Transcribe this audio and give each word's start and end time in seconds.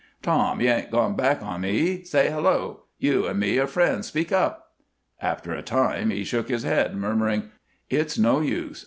"Tom, 0.23 0.59
you 0.61 0.67
ain't 0.67 0.89
gone 0.89 1.15
back 1.15 1.43
on 1.43 1.61
me? 1.61 2.03
Say 2.05 2.27
hello. 2.31 2.85
You 2.97 3.27
and 3.27 3.39
me 3.39 3.59
are 3.59 3.67
friends. 3.67 4.07
Speak 4.07 4.31
up!" 4.31 4.71
After 5.21 5.53
a 5.53 5.61
time 5.61 6.09
he 6.09 6.23
shook 6.23 6.49
his 6.49 6.63
head, 6.63 6.95
murmuring: 6.95 7.51
"It's 7.87 8.17
no 8.17 8.39
use. 8.39 8.79